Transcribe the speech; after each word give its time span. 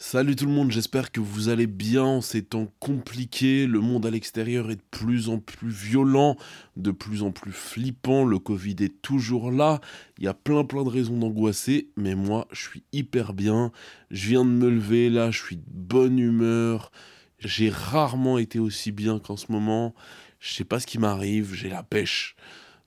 Salut 0.00 0.36
tout 0.36 0.46
le 0.46 0.52
monde, 0.52 0.70
j'espère 0.70 1.10
que 1.10 1.18
vous 1.18 1.48
allez 1.48 1.66
bien 1.66 2.04
en 2.04 2.20
ces 2.20 2.44
temps 2.44 2.68
compliqués. 2.78 3.66
Le 3.66 3.80
monde 3.80 4.06
à 4.06 4.10
l'extérieur 4.10 4.70
est 4.70 4.76
de 4.76 4.82
plus 4.92 5.28
en 5.28 5.40
plus 5.40 5.70
violent, 5.70 6.36
de 6.76 6.92
plus 6.92 7.24
en 7.24 7.32
plus 7.32 7.50
flippant. 7.50 8.24
Le 8.24 8.38
Covid 8.38 8.76
est 8.78 9.02
toujours 9.02 9.50
là. 9.50 9.80
Il 10.18 10.24
y 10.24 10.28
a 10.28 10.34
plein 10.34 10.62
plein 10.62 10.84
de 10.84 10.88
raisons 10.88 11.18
d'angoisser, 11.18 11.90
mais 11.96 12.14
moi 12.14 12.46
je 12.52 12.62
suis 12.62 12.84
hyper 12.92 13.32
bien. 13.32 13.72
Je 14.12 14.28
viens 14.28 14.44
de 14.44 14.50
me 14.50 14.70
lever 14.70 15.10
là, 15.10 15.32
je 15.32 15.42
suis 15.42 15.56
de 15.56 15.64
bonne 15.66 16.20
humeur. 16.20 16.92
J'ai 17.40 17.68
rarement 17.68 18.38
été 18.38 18.60
aussi 18.60 18.92
bien 18.92 19.18
qu'en 19.18 19.36
ce 19.36 19.50
moment. 19.50 19.96
Je 20.38 20.54
sais 20.54 20.64
pas 20.64 20.78
ce 20.78 20.86
qui 20.86 20.98
m'arrive, 20.98 21.54
j'ai 21.54 21.70
la 21.70 21.82
pêche. 21.82 22.36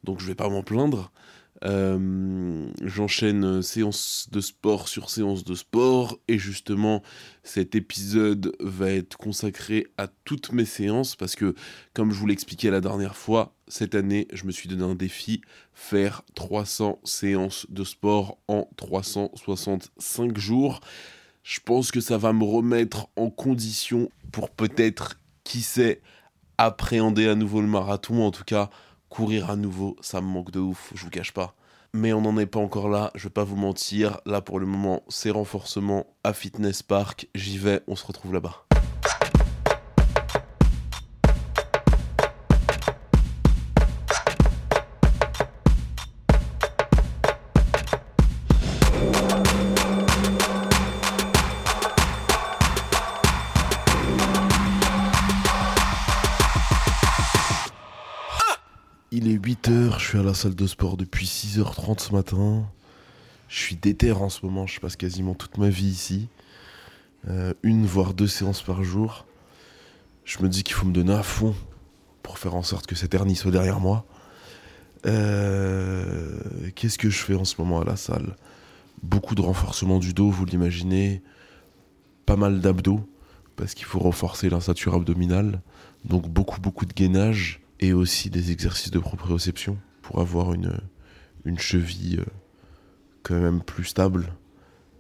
Donc 0.06 0.22
je 0.22 0.28
vais 0.28 0.36
pas 0.36 0.48
m'en 0.48 0.64
plaindre. 0.64 1.12
Euh, 1.64 2.72
j'enchaîne 2.82 3.62
séance 3.62 4.28
de 4.32 4.42
sport 4.42 4.88
sur 4.88 5.12
séance 5.12 5.44
de 5.44 5.54
sport 5.54 6.18
et 6.28 6.40
justement 6.40 7.04
cet 7.44 7.76
épisode 7.76 8.56
va 8.60 8.90
être 8.90 9.16
consacré 9.18 9.86
à 9.98 10.08
toutes 10.08 10.54
mes 10.54 10.66
séances 10.66 11.16
parce 11.16 11.36
que 11.36 11.54
comme 11.94 12.12
je 12.12 12.18
vous 12.18 12.26
l'expliquais 12.26 12.72
la 12.72 12.82
dernière 12.82 13.16
fois, 13.16 13.54
cette 13.68 13.94
année 13.94 14.28
je 14.34 14.46
me 14.46 14.52
suis 14.52 14.70
donné 14.70 14.84
un 14.84 14.96
défi, 14.96 15.42
faire 15.74 16.24
300 16.34 17.00
séances 17.04 17.68
de 17.70 17.84
sport 17.84 18.40
en 18.48 18.68
365 18.78 20.38
jours. 20.40 20.82
Je 21.44 21.60
pense 21.60 21.92
que 21.92 22.02
ça 22.02 22.18
va 22.18 22.34
me 22.34 22.44
remettre 22.44 23.08
en 23.16 23.30
condition 23.30 24.10
pour 24.32 24.50
peut-être, 24.50 25.20
qui 25.44 25.62
sait, 25.62 26.02
appréhender 26.58 27.28
à 27.28 27.36
nouveau 27.36 27.62
le 27.62 27.68
marathon 27.68 28.24
en 28.24 28.32
tout 28.32 28.44
cas 28.44 28.70
courir 29.12 29.52
à 29.52 29.56
nouveau, 29.58 29.98
ça 30.02 30.22
me 30.22 30.28
manque 30.28 30.52
de 30.52 30.60
ouf, 30.60 30.92
je 30.96 31.04
vous 31.04 31.12
cache 31.12 31.34
pas. 31.34 31.54
Mais 31.94 32.14
on 32.14 32.22
n'en 32.22 32.38
est 32.38 32.46
pas 32.46 32.62
encore 32.62 32.88
là, 32.88 33.12
je 33.14 33.26
vais 33.26 33.30
pas 33.30 33.44
vous 33.44 33.58
mentir. 33.58 34.22
Là 34.26 34.42
pour 34.42 34.60
le 34.60 34.66
moment, 34.66 35.04
c'est 35.10 35.30
renforcement 35.30 36.08
à 36.24 36.34
Fitness 36.34 36.82
Park. 36.82 37.28
J'y 37.36 37.58
vais, 37.58 37.82
on 37.88 37.96
se 37.98 38.06
retrouve 38.06 38.34
là-bas. 38.34 38.66
8h, 59.42 59.98
je 59.98 60.06
suis 60.06 60.18
à 60.20 60.24
la 60.24 60.36
salle 60.36 60.54
de 60.54 60.68
sport 60.68 60.98
depuis 60.98 61.26
6h30 61.26 62.00
ce 62.00 62.12
matin. 62.12 62.64
Je 63.48 63.60
suis 63.60 63.76
déter 63.76 64.12
en 64.12 64.30
ce 64.30 64.46
moment, 64.46 64.68
je 64.68 64.80
passe 64.80 64.96
quasiment 64.96 65.34
toute 65.34 65.58
ma 65.58 65.70
vie 65.70 65.88
ici. 65.88 66.28
Euh, 67.28 67.54
une 67.64 67.88
voire 67.88 68.14
deux 68.14 68.28
séances 68.28 68.62
par 68.62 68.84
jour. 68.84 69.26
Je 70.26 70.44
me 70.44 70.48
dis 70.48 70.62
qu'il 70.62 70.76
faut 70.76 70.86
me 70.86 70.94
donner 70.94 71.14
à 71.14 71.24
fond 71.24 71.56
pour 72.22 72.38
faire 72.38 72.54
en 72.54 72.62
sorte 72.62 72.86
que 72.86 72.94
cette 72.94 73.16
hernie 73.16 73.36
soit 73.36 73.50
derrière 73.50 73.80
moi. 73.80 74.06
Euh, 75.08 76.38
Qu'est-ce 76.76 77.00
que 77.00 77.10
je 77.10 77.18
fais 77.18 77.36
en 77.36 77.46
ce 77.46 77.56
moment 77.58 77.82
à 77.82 77.84
la 77.84 77.96
salle? 77.96 78.36
Beaucoup 79.02 79.34
de 79.34 79.42
renforcement 79.42 79.98
du 79.98 80.14
dos, 80.14 80.30
vous 80.30 80.46
l'imaginez. 80.46 81.24
Pas 82.28 82.36
mal 82.36 82.62
d'abdos, 82.62 83.02
parce 83.56 83.74
qu'il 83.74 83.86
faut 83.86 84.00
renforcer 84.00 84.50
l'insature 84.50 84.94
abdominale. 84.94 85.62
Donc 86.06 86.30
beaucoup, 86.30 86.62
beaucoup 86.62 86.86
de 86.86 86.94
gainage 86.94 87.61
et 87.82 87.94
aussi 87.94 88.30
des 88.30 88.52
exercices 88.52 88.92
de 88.92 89.00
proprioception 89.00 89.78
pour 90.04 90.22
avoir 90.22 90.54
une, 90.54 90.80
cheville 91.58 92.20
euh, 92.20 92.26
quand 93.24 93.40
même 93.40 93.62
plus 93.62 93.86
stable 93.86 94.34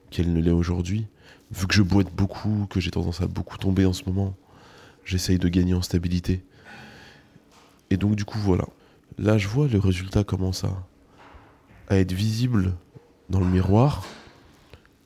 qu'elle 0.09 0.33
ne 0.33 0.41
l'est 0.41 0.51
aujourd'hui. 0.51 1.07
Vu 1.51 1.67
que 1.67 1.75
je 1.75 1.83
boite 1.83 2.13
beaucoup, 2.13 2.67
que 2.69 2.79
j'ai 2.79 2.91
tendance 2.91 3.21
à 3.21 3.27
beaucoup 3.27 3.57
tomber 3.57 3.85
en 3.85 3.93
ce 3.93 4.03
moment, 4.05 4.35
j'essaye 5.05 5.37
de 5.37 5.47
gagner 5.47 5.75
en 5.75 5.81
stabilité. 5.81 6.43
Et 7.91 7.97
donc 7.97 8.15
du 8.15 8.25
coup 8.25 8.39
voilà. 8.39 8.65
Là 9.17 9.37
je 9.37 9.47
vois 9.47 9.67
le 9.67 9.79
résultat 9.79 10.23
commence 10.23 10.63
à, 10.63 10.87
être 11.89 12.13
visible 12.13 12.73
dans 13.29 13.39
le 13.41 13.45
miroir. 13.45 14.05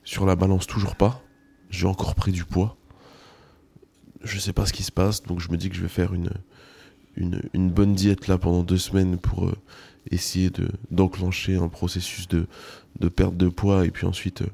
Sur 0.04 0.24
la 0.24 0.36
balance 0.36 0.66
toujours 0.66 0.96
pas. 0.96 1.20
J'ai 1.68 1.86
encore 1.86 2.14
pris 2.14 2.32
du 2.32 2.44
poids. 2.44 2.76
Je 4.22 4.38
sais 4.38 4.52
pas 4.52 4.66
ce 4.66 4.72
qui 4.72 4.84
se 4.84 4.92
passe, 4.92 5.22
donc 5.24 5.40
je 5.40 5.50
me 5.50 5.56
dis 5.56 5.68
que 5.68 5.74
je 5.74 5.82
vais 5.82 5.88
faire 5.88 6.14
une, 6.14 6.30
une, 7.16 7.70
bonne 7.70 7.94
diète 7.94 8.28
là 8.28 8.38
pendant 8.38 8.62
deux 8.62 8.78
semaines 8.78 9.18
pour 9.18 9.46
euh, 9.46 9.56
essayer 10.10 10.50
de 10.50 10.68
d'enclencher 10.90 11.56
un 11.56 11.68
processus 11.68 12.28
de, 12.28 12.46
perte 13.08 13.36
de 13.36 13.48
poids 13.48 13.86
et 13.86 13.90
puis 13.90 14.06
ensuite 14.06 14.42
euh, 14.42 14.50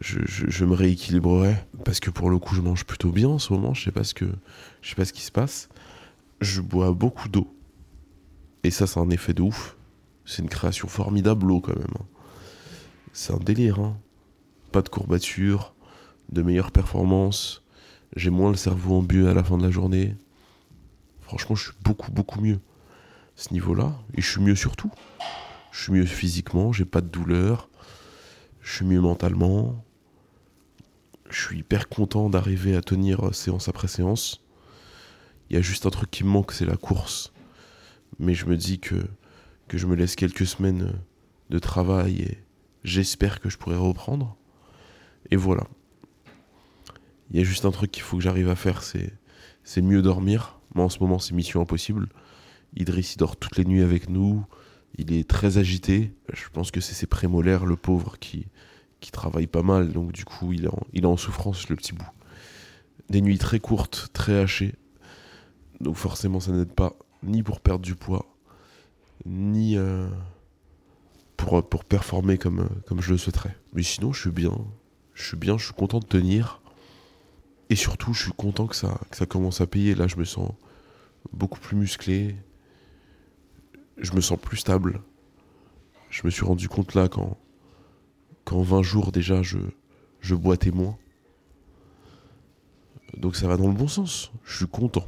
je, 0.00 0.64
me 0.64 0.74
rééquilibrerai. 0.74 1.56
Parce 1.84 2.00
que 2.00 2.10
pour 2.10 2.30
le 2.30 2.38
coup 2.38 2.54
je 2.54 2.60
mange 2.60 2.84
plutôt 2.84 3.10
bien 3.10 3.28
en 3.28 3.38
ce 3.38 3.52
moment. 3.52 3.74
Je 3.74 3.84
sais 3.84 3.92
pas 3.92 4.04
ce 4.04 4.14
que 4.14 4.26
je 4.82 4.90
sais 4.90 4.94
pas 4.94 5.04
ce 5.04 5.12
qui 5.12 5.22
se 5.22 5.32
passe. 5.32 5.68
Je 6.40 6.60
bois 6.60 6.92
beaucoup 6.92 7.28
d'eau. 7.28 7.52
Et 8.64 8.70
ça 8.70 8.86
c'est 8.86 9.00
un 9.00 9.10
effet 9.10 9.34
de 9.34 9.42
ouf. 9.42 9.76
C'est 10.24 10.42
une 10.42 10.48
création 10.48 10.88
formidable 10.88 11.46
l'eau 11.46 11.60
quand 11.60 11.74
même 11.74 11.86
hein. 11.98 12.04
c'est 13.14 13.32
un 13.32 13.38
délire 13.38 13.78
hein. 13.80 13.96
pas 14.72 14.82
de 14.82 14.90
courbatures 14.90 15.74
de 16.30 16.42
meilleures 16.42 16.72
performances. 16.72 17.62
J'ai 18.16 18.30
moins 18.30 18.50
le 18.50 18.56
cerveau 18.56 18.96
en 18.96 19.02
buée 19.02 19.28
à 19.28 19.34
la 19.34 19.44
fin 19.44 19.56
de 19.56 19.62
la 19.62 19.70
journée 19.70 20.16
Franchement, 21.28 21.56
je 21.56 21.64
suis 21.64 21.72
beaucoup, 21.82 22.10
beaucoup 22.10 22.40
mieux 22.40 22.54
à 22.54 22.58
ce 23.36 23.52
niveau-là. 23.52 23.92
Et 24.14 24.22
je 24.22 24.30
suis 24.30 24.40
mieux 24.40 24.54
surtout. 24.54 24.90
Je 25.70 25.82
suis 25.82 25.92
mieux 25.92 26.06
physiquement, 26.06 26.72
j'ai 26.72 26.86
pas 26.86 27.02
de 27.02 27.06
douleur. 27.06 27.68
Je 28.62 28.76
suis 28.76 28.86
mieux 28.86 29.00
mentalement. 29.02 29.84
Je 31.28 31.38
suis 31.38 31.58
hyper 31.58 31.90
content 31.90 32.30
d'arriver 32.30 32.74
à 32.74 32.80
tenir 32.80 33.34
séance 33.34 33.68
après 33.68 33.88
séance. 33.88 34.42
Il 35.50 35.56
y 35.56 35.58
a 35.58 35.62
juste 35.62 35.84
un 35.84 35.90
truc 35.90 36.10
qui 36.10 36.24
me 36.24 36.30
manque, 36.30 36.52
c'est 36.52 36.64
la 36.64 36.78
course. 36.78 37.34
Mais 38.18 38.32
je 38.32 38.46
me 38.46 38.56
dis 38.56 38.80
que, 38.80 39.04
je 39.70 39.86
me 39.86 39.96
laisse 39.96 40.16
quelques 40.16 40.46
semaines 40.46 40.94
de 41.50 41.58
travail 41.58 42.22
et 42.22 42.38
j'espère 42.84 43.40
que 43.40 43.50
je 43.50 43.58
pourrai 43.58 43.76
reprendre. 43.76 44.34
Et 45.30 45.36
voilà. 45.36 45.64
Il 47.30 47.36
y 47.36 47.42
a 47.42 47.44
juste 47.44 47.66
un 47.66 47.70
truc 47.70 47.90
qu'il 47.90 48.02
faut 48.02 48.16
que 48.16 48.22
j'arrive 48.22 48.48
à 48.48 48.56
faire, 48.56 48.82
c'est, 48.82 49.12
c'est 49.62 49.82
mieux 49.82 50.00
dormir 50.00 50.57
moi, 50.74 50.84
en 50.84 50.88
ce 50.88 50.98
moment, 51.00 51.18
c'est 51.18 51.34
mission 51.34 51.60
impossible. 51.60 52.08
Idriss, 52.76 53.14
il 53.14 53.18
dort 53.18 53.36
toutes 53.36 53.56
les 53.56 53.64
nuits 53.64 53.82
avec 53.82 54.08
nous. 54.08 54.44
Il 54.96 55.12
est 55.12 55.28
très 55.28 55.58
agité. 55.58 56.12
Je 56.32 56.48
pense 56.52 56.70
que 56.70 56.80
c'est 56.80 56.94
ses 56.94 57.06
prémolaires, 57.06 57.66
le 57.66 57.76
pauvre, 57.76 58.18
qui, 58.18 58.46
qui 59.00 59.10
travaille 59.10 59.46
pas 59.46 59.62
mal. 59.62 59.92
Donc, 59.92 60.12
du 60.12 60.24
coup, 60.24 60.52
il 60.52 60.64
est, 60.64 60.68
en, 60.68 60.80
il 60.92 61.04
est 61.04 61.16
souffrance, 61.16 61.68
le 61.68 61.76
petit 61.76 61.92
bout. 61.92 62.08
Des 63.08 63.20
nuits 63.20 63.38
très 63.38 63.60
courtes, 63.60 64.08
très 64.12 64.38
hachées. 64.38 64.74
Donc, 65.80 65.96
forcément, 65.96 66.40
ça 66.40 66.52
n'aide 66.52 66.72
pas 66.72 66.94
ni 67.22 67.42
pour 67.42 67.60
perdre 67.60 67.84
du 67.84 67.94
poids, 67.94 68.26
ni 69.24 69.76
euh, 69.76 70.08
pour, 71.36 71.66
pour 71.68 71.84
performer 71.84 72.38
comme, 72.38 72.68
comme 72.86 73.00
je 73.00 73.12
le 73.12 73.18
souhaiterais. 73.18 73.56
Mais 73.72 73.82
sinon, 73.82 74.12
je 74.12 74.20
suis 74.20 74.30
bien. 74.30 74.52
Je 75.14 75.24
suis 75.24 75.36
bien, 75.36 75.58
je 75.58 75.64
suis 75.64 75.74
content 75.74 75.98
de 75.98 76.06
tenir. 76.06 76.60
Et 77.70 77.76
surtout, 77.76 78.14
je 78.14 78.24
suis 78.24 78.32
content 78.32 78.66
que 78.66 78.76
ça, 78.76 78.98
commence 79.28 79.60
à 79.60 79.66
payer. 79.66 79.94
Là, 79.94 80.06
je 80.06 80.16
me 80.16 80.24
sens 80.24 80.52
beaucoup 81.32 81.60
plus 81.60 81.76
musclé. 81.76 82.36
Je 83.98 84.12
me 84.12 84.20
sens 84.20 84.38
plus 84.38 84.56
stable. 84.56 85.02
Je 86.10 86.22
me 86.24 86.30
suis 86.30 86.44
rendu 86.44 86.68
compte 86.68 86.94
là 86.94 87.08
qu'en 87.08 87.36
20 88.62 88.82
jours 88.82 89.12
déjà 89.12 89.42
je, 89.42 89.58
je 90.20 90.34
boitais 90.34 90.70
moins. 90.70 90.96
Donc 93.16 93.36
ça 93.36 93.48
va 93.48 93.56
dans 93.56 93.68
le 93.68 93.74
bon 93.74 93.88
sens. 93.88 94.32
Je 94.44 94.56
suis 94.56 94.68
content. 94.68 95.06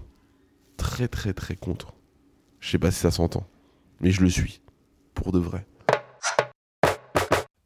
Très 0.76 1.08
très 1.08 1.32
très 1.32 1.56
content. 1.56 1.94
Je 2.58 2.70
sais 2.70 2.78
pas 2.78 2.90
si 2.90 2.98
ça 2.98 3.10
s'entend. 3.10 3.46
Mais 4.00 4.10
je 4.10 4.22
le 4.22 4.28
suis. 4.28 4.60
Pour 5.14 5.32
de 5.32 5.38
vrai. 5.38 5.66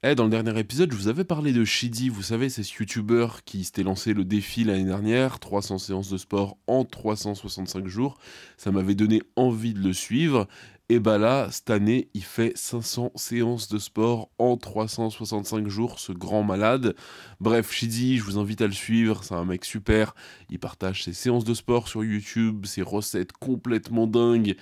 Eh, 0.07 0.15
dans 0.15 0.25
le 0.25 0.31
dernier 0.31 0.61
épisode, 0.61 0.93
je 0.93 0.99
vous 0.99 1.09
avais 1.09 1.25
parlé 1.25 1.55
de 1.55 1.65
Shidi, 1.65 2.11
vous 2.11 2.23
savez, 2.23 2.51
c'est 2.51 2.63
ce 2.63 2.79
youtubeur 2.79 3.43
qui 3.45 3.65
s'était 3.65 3.83
lancé 3.83 4.13
le 4.13 4.23
défi 4.23 4.63
l'année 4.63 4.85
dernière, 4.85 5.39
300 5.39 5.79
séances 5.79 6.11
de 6.11 6.19
sport 6.19 6.59
en 6.67 6.85
365 6.85 7.87
jours. 7.87 8.19
Ça 8.59 8.71
m'avait 8.71 8.95
donné 8.95 9.23
envie 9.35 9.73
de 9.73 9.81
le 9.81 9.95
suivre. 9.95 10.47
Et 10.91 10.99
bah 10.99 11.17
là, 11.17 11.49
cette 11.51 11.71
année, 11.71 12.11
il 12.13 12.23
fait 12.23 12.53
500 12.57 13.13
séances 13.15 13.71
de 13.71 13.79
sport 13.79 14.29
en 14.37 14.59
365 14.59 15.67
jours, 15.67 15.99
ce 15.99 16.13
grand 16.13 16.43
malade. 16.43 16.95
Bref, 17.41 17.73
Shidi, 17.73 18.19
je 18.19 18.23
vous 18.23 18.37
invite 18.37 18.61
à 18.61 18.67
le 18.67 18.75
suivre, 18.75 19.25
c'est 19.25 19.35
un 19.35 19.47
mec 19.47 19.65
super. 19.65 20.15
Il 20.51 20.59
partage 20.59 21.03
ses 21.05 21.15
séances 21.15 21.45
de 21.45 21.55
sport 21.55 21.89
sur 21.89 22.05
YouTube, 22.05 22.67
ses 22.67 22.83
recettes 22.83 23.33
complètement 23.33 24.07
dingues, 24.07 24.57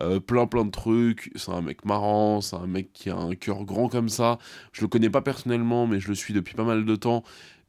euh, 0.00 0.18
plein 0.18 0.48
plein 0.48 0.64
de 0.64 0.72
trucs. 0.72 1.30
C'est 1.36 1.52
un 1.52 1.62
mec 1.62 1.84
marrant, 1.84 2.40
c'est 2.40 2.56
un 2.56 2.66
mec 2.66 2.92
qui 2.92 3.08
a 3.08 3.16
un 3.16 3.36
cœur 3.36 3.64
grand 3.64 3.88
comme 3.88 4.08
ça. 4.08 4.38
Je 4.72 4.80
le 4.80 4.88
connais 4.88 5.10
pas 5.10 5.22
personnellement, 5.22 5.86
mais 5.86 6.00
je 6.00 6.08
le 6.08 6.16
suis 6.16 6.34
depuis 6.34 6.56
pas 6.56 6.64
mal 6.64 6.84
de 6.84 6.96
temps. 6.96 7.22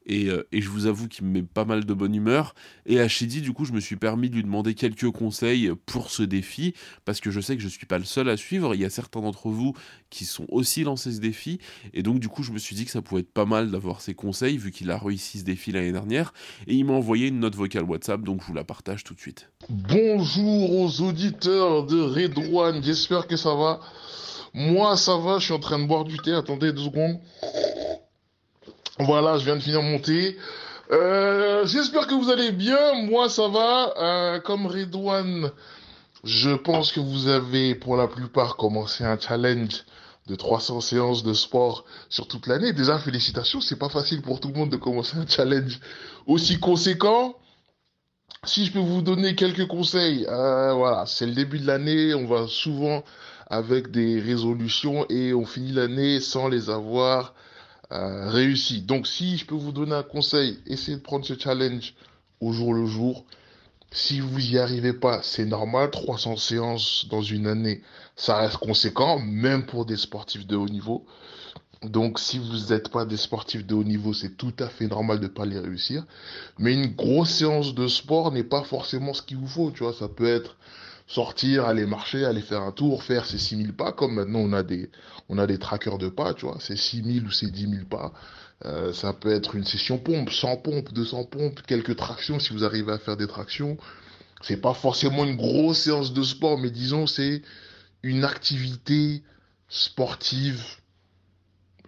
Euh, 0.08 0.44
et, 0.52 0.60
je 0.60 0.68
vous 0.68 0.86
avoue 0.86 1.08
qu'il 1.08 1.24
me 1.24 1.32
met 1.32 1.42
pas 1.42 1.64
mal 1.64 1.84
de 1.84 1.94
bonne 1.94 2.14
humeur. 2.14 2.54
Et 2.86 3.00
à 3.00 3.08
Shidi, 3.08 3.40
du 3.40 3.52
coup, 3.52 3.64
je 3.64 3.72
me 3.72 3.80
suis 3.80 3.96
permis 3.96 4.30
de 4.30 4.36
lui 4.36 4.42
demander 4.42 4.74
quelques 4.74 5.10
conseils 5.10 5.70
pour 5.86 6.10
ce 6.10 6.22
défi, 6.22 6.74
parce 7.04 7.20
que 7.20 7.30
je 7.30 7.40
sais 7.40 7.54
que 7.54 7.60
je 7.60 7.66
ne 7.66 7.72
suis 7.72 7.86
pas 7.86 7.98
le 7.98 8.04
seul 8.04 8.28
à 8.28 8.36
suivre. 8.36 8.74
Il 8.74 8.80
y 8.80 8.84
a 8.84 8.90
certains 8.90 9.20
d'entre 9.20 9.48
vous 9.50 9.74
qui 10.08 10.24
sont 10.24 10.46
aussi 10.48 10.84
lancés 10.84 11.12
ce 11.12 11.20
défi. 11.20 11.58
Et 11.92 12.02
donc, 12.02 12.18
du 12.18 12.28
coup, 12.28 12.42
je 12.42 12.52
me 12.52 12.58
suis 12.58 12.74
dit 12.74 12.84
que 12.84 12.90
ça 12.90 13.02
pouvait 13.02 13.20
être 13.20 13.32
pas 13.32 13.44
mal 13.44 13.70
d'avoir 13.70 14.00
ses 14.00 14.14
conseils, 14.14 14.58
vu 14.58 14.70
qu'il 14.70 14.90
a 14.90 14.98
réussi 14.98 15.40
ce 15.40 15.44
défi 15.44 15.72
l'année 15.72 15.92
dernière. 15.92 16.32
Et 16.66 16.74
il 16.74 16.84
m'a 16.84 16.94
envoyé 16.94 17.28
une 17.28 17.40
note 17.40 17.54
vocale 17.54 17.84
WhatsApp, 17.84 18.22
donc 18.22 18.42
je 18.42 18.46
vous 18.46 18.54
la 18.54 18.64
partage 18.64 19.04
tout 19.04 19.14
de 19.14 19.20
suite. 19.20 19.50
Bonjour 19.68 20.80
aux 20.80 21.00
auditeurs 21.02 21.84
de 21.84 22.00
Redouane, 22.00 22.82
j'espère 22.82 23.26
que 23.26 23.36
ça 23.36 23.54
va. 23.54 23.80
Moi, 24.52 24.96
ça 24.96 25.16
va, 25.16 25.38
je 25.38 25.44
suis 25.44 25.54
en 25.54 25.60
train 25.60 25.78
de 25.78 25.86
boire 25.86 26.04
du 26.04 26.16
thé. 26.18 26.32
Attendez 26.32 26.72
deux 26.72 26.84
secondes. 26.84 27.20
Voilà, 28.98 29.38
je 29.38 29.44
viens 29.44 29.56
de 29.56 29.62
finir 29.62 29.82
mon 29.82 29.98
thé. 29.98 30.36
Euh, 30.90 31.64
j'espère 31.66 32.06
que 32.06 32.14
vous 32.14 32.30
allez 32.30 32.52
bien. 32.52 32.94
Moi, 33.04 33.28
ça 33.28 33.48
va. 33.48 33.94
Euh, 33.96 34.40
comme 34.40 34.66
Redouane, 34.66 35.50
je 36.24 36.50
pense 36.50 36.92
que 36.92 37.00
vous 37.00 37.28
avez, 37.28 37.74
pour 37.74 37.96
la 37.96 38.08
plupart, 38.08 38.56
commencé 38.56 39.04
un 39.04 39.18
challenge 39.18 39.84
de 40.26 40.34
300 40.34 40.80
séances 40.80 41.22
de 41.22 41.32
sport 41.32 41.84
sur 42.08 42.26
toute 42.26 42.46
l'année. 42.46 42.72
Déjà, 42.72 42.98
félicitations. 42.98 43.60
C'est 43.60 43.78
pas 43.78 43.88
facile 43.88 44.22
pour 44.22 44.40
tout 44.40 44.48
le 44.48 44.54
monde 44.54 44.70
de 44.70 44.76
commencer 44.76 45.16
un 45.16 45.26
challenge 45.26 45.78
aussi 46.26 46.58
conséquent. 46.58 47.36
Si 48.44 48.64
je 48.64 48.72
peux 48.72 48.78
vous 48.78 49.02
donner 49.02 49.34
quelques 49.34 49.66
conseils, 49.66 50.26
euh, 50.28 50.72
voilà, 50.72 51.04
c'est 51.06 51.26
le 51.26 51.32
début 51.34 51.58
de 51.58 51.66
l'année. 51.66 52.14
On 52.14 52.26
va 52.26 52.46
souvent 52.48 53.04
avec 53.48 53.90
des 53.90 54.20
résolutions 54.20 55.06
et 55.08 55.34
on 55.34 55.44
finit 55.44 55.72
l'année 55.72 56.20
sans 56.20 56.48
les 56.48 56.70
avoir 56.70 57.34
réussi. 57.90 58.82
Donc 58.82 59.06
si 59.06 59.36
je 59.36 59.46
peux 59.46 59.54
vous 59.54 59.72
donner 59.72 59.94
un 59.94 60.02
conseil, 60.02 60.58
essayez 60.66 60.96
de 60.96 61.02
prendre 61.02 61.24
ce 61.24 61.38
challenge 61.38 61.94
au 62.40 62.52
jour 62.52 62.74
le 62.74 62.86
jour. 62.86 63.24
Si 63.92 64.20
vous 64.20 64.52
y 64.52 64.58
arrivez 64.58 64.92
pas, 64.92 65.20
c'est 65.22 65.44
normal. 65.44 65.90
300 65.90 66.36
séances 66.36 67.06
dans 67.10 67.22
une 67.22 67.48
année, 67.48 67.82
ça 68.14 68.36
reste 68.36 68.58
conséquent, 68.58 69.18
même 69.18 69.66
pour 69.66 69.84
des 69.84 69.96
sportifs 69.96 70.46
de 70.46 70.54
haut 70.54 70.68
niveau. 70.68 71.04
Donc 71.82 72.20
si 72.20 72.38
vous 72.38 72.72
n'êtes 72.72 72.90
pas 72.90 73.04
des 73.04 73.16
sportifs 73.16 73.66
de 73.66 73.74
haut 73.74 73.84
niveau, 73.84 74.12
c'est 74.12 74.36
tout 74.36 74.52
à 74.58 74.68
fait 74.68 74.86
normal 74.86 75.18
de 75.18 75.24
ne 75.24 75.28
pas 75.28 75.46
les 75.46 75.58
réussir. 75.58 76.04
Mais 76.58 76.74
une 76.74 76.94
grosse 76.94 77.30
séance 77.30 77.74
de 77.74 77.88
sport 77.88 78.30
n'est 78.30 78.44
pas 78.44 78.62
forcément 78.62 79.14
ce 79.14 79.22
qu'il 79.22 79.38
vous 79.38 79.48
faut, 79.48 79.70
tu 79.72 79.82
vois. 79.82 79.94
Ça 79.94 80.08
peut 80.08 80.28
être 80.28 80.56
sortir, 81.10 81.66
aller 81.66 81.86
marcher, 81.86 82.24
aller 82.24 82.40
faire 82.40 82.62
un 82.62 82.70
tour, 82.70 83.02
faire 83.02 83.26
ses 83.26 83.38
6000 83.38 83.72
pas, 83.72 83.90
comme 83.90 84.14
maintenant 84.14 84.38
on 84.38 84.52
a 84.52 84.62
des, 84.62 84.90
on 85.28 85.38
a 85.38 85.46
des 85.46 85.58
trackers 85.58 85.98
de 85.98 86.08
pas, 86.08 86.34
tu 86.34 86.46
vois, 86.46 86.58
c'est 86.60 86.76
6000 86.76 87.26
ou 87.26 87.30
c'est 87.32 87.50
10 87.50 87.68
000 87.68 87.84
pas. 87.86 88.12
Euh, 88.64 88.92
ça 88.92 89.12
peut 89.12 89.32
être 89.32 89.56
une 89.56 89.64
session 89.64 89.98
pompe, 89.98 90.30
100 90.30 90.58
pompes, 90.58 90.92
200 90.92 91.24
pompes, 91.24 91.60
quelques 91.66 91.96
tractions 91.96 92.38
si 92.38 92.52
vous 92.52 92.64
arrivez 92.64 92.92
à 92.92 92.98
faire 92.98 93.16
des 93.16 93.26
tractions. 93.26 93.76
C'est 94.42 94.58
pas 94.60 94.72
forcément 94.72 95.24
une 95.24 95.36
grosse 95.36 95.80
séance 95.80 96.12
de 96.12 96.22
sport, 96.22 96.58
mais 96.58 96.70
disons 96.70 97.08
c'est 97.08 97.42
une 98.04 98.24
activité 98.24 99.24
sportive 99.68 100.62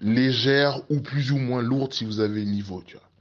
légère 0.00 0.80
ou 0.90 1.00
plus 1.00 1.30
ou 1.30 1.38
moins 1.38 1.62
lourde 1.62 1.92
si 1.92 2.04
vous 2.04 2.18
avez 2.18 2.40
le 2.44 2.50
niveau, 2.50 2.82
tu 2.84 2.96
vois. 2.96 3.11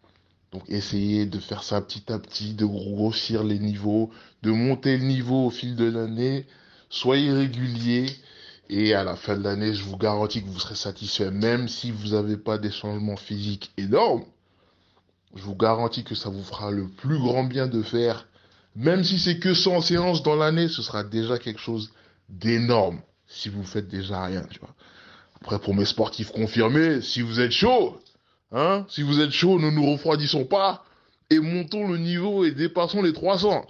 Donc 0.51 0.63
essayez 0.67 1.25
de 1.25 1.39
faire 1.39 1.63
ça 1.63 1.81
petit 1.81 2.11
à 2.11 2.19
petit, 2.19 2.53
de 2.53 2.65
grossir 2.65 3.43
les 3.43 3.59
niveaux, 3.59 4.11
de 4.43 4.51
monter 4.51 4.97
le 4.97 5.05
niveau 5.05 5.45
au 5.45 5.49
fil 5.49 5.75
de 5.75 5.85
l'année. 5.85 6.45
Soyez 6.89 7.31
régulier 7.31 8.05
et 8.69 8.93
à 8.93 9.03
la 9.03 9.15
fin 9.15 9.37
de 9.37 9.43
l'année, 9.43 9.73
je 9.73 9.83
vous 9.83 9.97
garantis 9.97 10.41
que 10.41 10.47
vous 10.47 10.59
serez 10.59 10.75
satisfait, 10.75 11.31
même 11.31 11.67
si 11.67 11.91
vous 11.91 12.09
n'avez 12.09 12.37
pas 12.37 12.57
des 12.57 12.71
changements 12.71 13.17
physiques 13.17 13.71
énormes. 13.77 14.23
Je 15.35 15.41
vous 15.43 15.55
garantis 15.55 16.03
que 16.03 16.15
ça 16.15 16.29
vous 16.29 16.43
fera 16.43 16.71
le 16.71 16.87
plus 16.87 17.19
grand 17.19 17.43
bien 17.43 17.67
de 17.67 17.81
faire, 17.81 18.27
même 18.75 19.03
si 19.03 19.19
c'est 19.19 19.39
que 19.39 19.53
100 19.53 19.81
séances 19.81 20.23
dans 20.23 20.35
l'année, 20.35 20.67
ce 20.67 20.81
sera 20.81 21.03
déjà 21.03 21.37
quelque 21.37 21.59
chose 21.59 21.91
d'énorme 22.29 23.01
si 23.27 23.49
vous 23.49 23.63
faites 23.63 23.87
déjà 23.87 24.23
rien, 24.23 24.43
tu 24.49 24.59
vois. 24.59 24.75
Après, 25.41 25.59
pour 25.59 25.73
mes 25.73 25.85
sportifs 25.85 26.31
confirmés, 26.31 27.01
si 27.01 27.21
vous 27.21 27.39
êtes 27.39 27.51
chaud, 27.51 27.99
Hein 28.51 28.85
si 28.89 29.01
vous 29.01 29.19
êtes 29.19 29.31
chaud, 29.31 29.59
ne 29.59 29.69
nous 29.69 29.89
refroidissons 29.91 30.45
pas 30.45 30.83
et 31.29 31.39
montons 31.39 31.87
le 31.87 31.97
niveau 31.97 32.43
et 32.43 32.51
dépassons 32.51 33.01
les 33.01 33.13
300. 33.13 33.65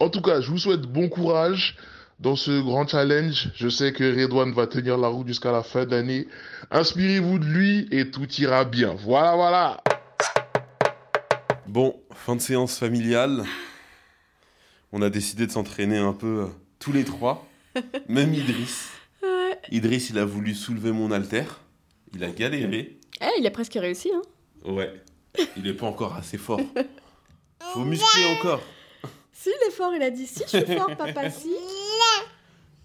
En 0.00 0.08
tout 0.08 0.22
cas, 0.22 0.40
je 0.40 0.50
vous 0.50 0.58
souhaite 0.58 0.82
bon 0.82 1.08
courage 1.08 1.76
dans 2.18 2.36
ce 2.36 2.62
grand 2.62 2.88
challenge. 2.88 3.50
Je 3.54 3.68
sais 3.68 3.92
que 3.92 4.04
Redouane 4.04 4.52
va 4.52 4.66
tenir 4.66 4.96
la 4.96 5.08
route 5.08 5.26
jusqu'à 5.26 5.52
la 5.52 5.62
fin 5.62 5.84
de 5.84 5.90
l'année. 5.90 6.28
Inspirez-vous 6.70 7.38
de 7.38 7.44
lui 7.44 7.88
et 7.90 8.10
tout 8.10 8.26
ira 8.38 8.64
bien. 8.64 8.94
Voilà, 8.94 9.34
voilà. 9.36 9.82
Bon, 11.66 12.00
fin 12.14 12.36
de 12.36 12.40
séance 12.40 12.78
familiale. 12.78 13.44
On 14.92 15.02
a 15.02 15.10
décidé 15.10 15.46
de 15.46 15.52
s'entraîner 15.52 15.98
un 15.98 16.12
peu 16.12 16.44
euh, 16.44 16.46
tous 16.78 16.92
les 16.92 17.04
trois. 17.04 17.46
Même 18.08 18.32
Idriss. 18.32 18.90
Idriss, 19.70 20.10
il 20.10 20.18
a 20.18 20.24
voulu 20.24 20.54
soulever 20.54 20.92
mon 20.92 21.10
halter. 21.10 21.44
Il 22.14 22.24
a 22.24 22.30
galéré. 22.30 22.98
Eh, 23.20 23.38
il 23.38 23.46
a 23.46 23.50
presque 23.50 23.74
réussi, 23.74 24.10
hein 24.14 24.22
Ouais. 24.64 24.92
Il 25.56 25.66
est 25.66 25.74
pas 25.74 25.86
encore 25.86 26.14
assez 26.14 26.38
fort. 26.38 26.60
Faut 27.72 27.84
muscler 27.84 28.26
encore. 28.38 28.60
Si, 29.32 29.48
il 29.48 29.68
est 29.68 29.70
fort, 29.70 29.92
il 29.94 30.02
a 30.02 30.10
dit. 30.10 30.26
Si, 30.26 30.42
je 30.44 30.58
suis 30.64 30.76
fort, 30.76 30.96
papa, 30.96 31.30
si. 31.30 31.54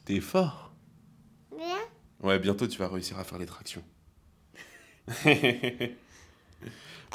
T'es 0.06 0.20
fort 0.20 0.72
Ouais, 2.22 2.40
bientôt 2.40 2.68
tu 2.68 2.78
vas 2.80 2.88
réussir 2.88 3.20
à 3.20 3.24
faire 3.24 3.38
les 3.38 3.46
tractions. 3.46 3.84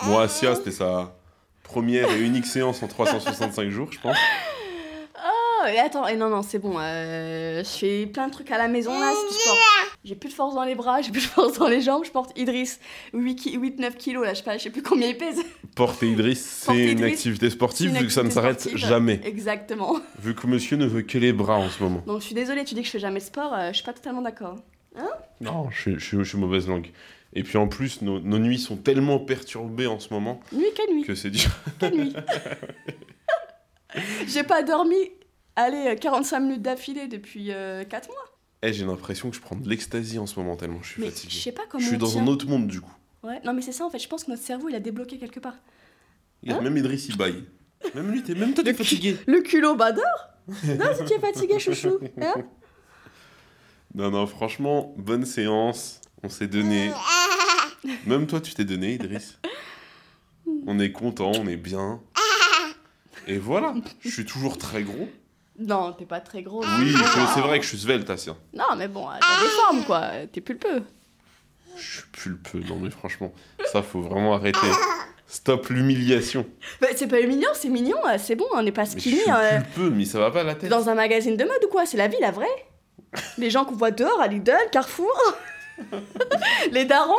Moi, 0.04 0.28
Sia, 0.28 0.54
c'était 0.54 0.70
sa 0.70 1.16
première 1.62 2.10
et 2.10 2.20
unique 2.20 2.46
séance 2.46 2.82
en 2.82 2.88
365 2.88 3.68
jours, 3.70 3.90
je 3.92 4.00
pense. 4.00 4.16
Oh, 5.16 5.66
et 5.66 5.78
attends, 5.78 6.06
et 6.06 6.16
non, 6.16 6.28
non, 6.28 6.42
c'est 6.42 6.58
bon. 6.58 6.78
Euh, 6.78 7.62
je 7.64 7.68
fais 7.68 8.06
plein 8.06 8.28
de 8.28 8.32
trucs 8.32 8.50
à 8.50 8.58
la 8.58 8.68
maison 8.68 8.98
là, 8.98 9.12
ce 9.12 9.34
sport. 9.34 9.56
J'ai 10.04 10.16
plus 10.16 10.30
de 10.30 10.34
force 10.34 10.54
dans 10.54 10.64
les 10.64 10.74
bras, 10.74 11.00
j'ai 11.00 11.12
plus 11.12 11.22
de 11.22 11.26
force 11.26 11.58
dans 11.58 11.68
les 11.68 11.80
jambes. 11.80 12.04
Je 12.04 12.10
porte 12.10 12.36
Idriss 12.36 12.80
8-9 13.14 13.94
kilos 13.96 14.24
là, 14.24 14.34
je 14.34 14.38
sais 14.38 14.44
pas, 14.44 14.58
je 14.58 14.64
sais 14.64 14.70
plus 14.70 14.82
combien 14.82 15.08
il 15.08 15.16
pèse. 15.16 15.40
Porter 15.76 16.10
Idriss, 16.10 16.44
c'est 16.44 16.92
une 16.92 17.04
activité 17.04 17.50
sportive 17.50 17.92
vu 17.92 18.06
que 18.06 18.12
ça 18.12 18.22
ne 18.22 18.30
s'arrête 18.30 18.76
jamais. 18.76 19.20
Exactement. 19.24 19.96
Vu 20.18 20.34
que 20.34 20.46
monsieur 20.46 20.76
ne 20.76 20.86
veut 20.86 21.02
que 21.02 21.18
les 21.18 21.32
bras 21.32 21.58
en 21.58 21.68
ce 21.68 21.82
moment. 21.82 22.02
Donc 22.06 22.20
je 22.20 22.26
suis 22.26 22.34
désolée, 22.34 22.64
tu 22.64 22.74
dis 22.74 22.80
que 22.80 22.86
je 22.86 22.92
fais 22.92 22.98
jamais 22.98 23.20
de 23.20 23.24
sport, 23.24 23.54
euh, 23.54 23.68
je 23.68 23.74
suis 23.74 23.84
pas 23.84 23.92
totalement 23.92 24.22
d'accord. 24.22 24.56
Hein? 24.96 25.08
Non, 25.40 25.70
je, 25.70 25.98
je, 25.98 26.22
suis 26.22 26.38
mauvaise 26.38 26.68
langue. 26.68 26.90
Et 27.34 27.44
puis 27.44 27.56
en 27.56 27.68
plus, 27.68 28.02
nos, 28.02 28.20
nuits 28.20 28.58
sont 28.58 28.76
tellement 28.76 29.18
perturbées 29.18 29.86
en 29.86 30.00
ce 30.00 30.12
moment. 30.12 30.40
Nuit, 30.52 30.66
quelle 30.74 30.94
nuit 30.94 31.04
Que 31.04 31.14
c'est 31.14 31.30
dur. 31.30 31.50
Quelle 31.78 31.94
nuit 31.96 32.14
J'ai 34.26 34.42
pas 34.42 34.62
dormi 34.62 34.96
allez, 35.56 35.96
45 35.96 36.36
euh, 36.36 36.40
minutes 36.40 36.62
d'affilée 36.62 37.08
depuis 37.08 37.46
4 37.46 37.52
euh, 37.52 37.84
mois. 38.08 38.31
Eh, 38.62 38.72
j'ai 38.72 38.84
l'impression 38.84 39.30
que 39.30 39.36
je 39.36 39.40
prends 39.40 39.56
de 39.56 39.68
l'extasie 39.68 40.18
en 40.18 40.26
ce 40.26 40.38
moment 40.38 40.56
tellement 40.56 40.82
je 40.82 40.90
suis 40.90 41.02
mais 41.02 41.10
fatigué. 41.10 41.34
Je 41.34 41.38
sais 41.38 41.52
pas 41.52 41.62
comment. 41.68 41.82
Je 41.82 41.88
suis 41.88 41.98
dans 41.98 42.18
un 42.18 42.26
autre 42.26 42.46
monde 42.46 42.68
du 42.68 42.80
coup. 42.80 42.94
Ouais, 43.22 43.40
non 43.44 43.52
mais 43.52 43.62
c'est 43.62 43.72
ça 43.72 43.84
en 43.84 43.90
fait, 43.90 43.98
je 43.98 44.08
pense 44.08 44.24
que 44.24 44.30
notre 44.30 44.42
cerveau 44.42 44.68
il 44.68 44.74
a 44.74 44.80
débloqué 44.80 45.18
quelque 45.18 45.40
part. 45.40 45.56
Hein 46.46 46.60
même 46.60 46.76
Idriss 46.76 47.08
il 47.08 47.16
baille. 47.16 47.44
Même 47.94 48.10
lui, 48.10 48.22
t'es 48.22 48.34
même 48.34 48.54
toi 48.54 48.64
t'es 48.64 48.74
fatigué. 48.74 49.16
Le 49.26 49.40
culot 49.40 49.74
bador 49.74 50.04
Non, 50.48 50.86
si 50.96 51.04
tu 51.04 51.14
es 51.14 51.18
fatigué, 51.18 51.58
chouchou. 51.58 51.98
Hein 52.20 52.34
non, 53.94 54.10
non, 54.10 54.26
franchement, 54.26 54.94
bonne 54.96 55.24
séance. 55.24 56.00
On 56.22 56.28
s'est 56.28 56.46
donné. 56.46 56.92
même 58.06 58.26
toi, 58.26 58.40
tu 58.40 58.54
t'es 58.54 58.64
donné, 58.64 58.94
Idriss. 58.94 59.38
On 60.66 60.78
est 60.78 60.92
content, 60.92 61.32
on 61.34 61.46
est 61.46 61.56
bien. 61.56 62.00
Et 63.26 63.38
voilà, 63.38 63.74
je 64.00 64.10
suis 64.10 64.24
toujours 64.24 64.58
très 64.58 64.82
gros. 64.82 65.08
Non, 65.58 65.92
t'es 65.92 66.06
pas 66.06 66.20
très 66.20 66.42
gros. 66.42 66.62
Oui, 66.78 66.94
c'est 67.34 67.40
vrai 67.40 67.58
que 67.58 67.64
je 67.64 67.68
suis 67.70 67.78
svelte, 67.78 68.06
Tassia. 68.06 68.34
Non, 68.54 68.64
mais 68.76 68.88
bon, 68.88 69.06
t'as 69.20 69.42
des 69.42 69.48
formes, 69.50 69.84
quoi. 69.84 70.08
T'es 70.32 70.40
pulpeux. 70.40 70.82
Je 71.76 71.98
suis 71.98 72.02
pulpeux, 72.12 72.60
non 72.68 72.76
mais 72.80 72.90
franchement, 72.90 73.32
ça 73.72 73.82
faut 73.82 74.00
vraiment 74.02 74.34
arrêter. 74.34 74.58
Stop 75.26 75.68
l'humiliation. 75.68 76.44
Bah, 76.80 76.88
c'est 76.94 77.06
pas 77.06 77.20
humiliant, 77.20 77.48
c'est 77.54 77.70
mignon, 77.70 77.96
euh, 78.06 78.16
c'est 78.18 78.36
bon, 78.36 78.44
on 78.52 78.62
n'est 78.62 78.72
pas 78.72 78.82
Mais 78.82 78.90
je 78.90 78.98
skinny. 79.00 79.16
suis 79.20 79.30
euh, 79.30 79.60
pulpeux, 79.60 79.90
mais 79.90 80.04
ça 80.04 80.18
va 80.18 80.30
pas 80.30 80.42
la 80.42 80.54
T'es 80.54 80.62
tête. 80.62 80.70
dans 80.70 80.90
un 80.90 80.94
magazine 80.94 81.36
de 81.38 81.44
mode 81.44 81.64
ou 81.64 81.68
quoi 81.68 81.86
C'est 81.86 81.96
la 81.96 82.08
vie, 82.08 82.18
la 82.20 82.30
vraie 82.30 82.66
Les 83.38 83.48
gens 83.48 83.64
qu'on 83.64 83.74
voit 83.74 83.90
dehors 83.90 84.20
à 84.20 84.26
Lidl, 84.26 84.52
Carrefour. 84.70 85.10
les 86.72 86.84
darons, 86.84 87.14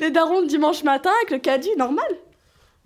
les 0.00 0.10
darons 0.10 0.42
de 0.42 0.46
dimanche 0.48 0.82
matin 0.82 1.10
avec 1.22 1.30
le 1.30 1.38
caddie, 1.38 1.74
normal. 1.76 2.06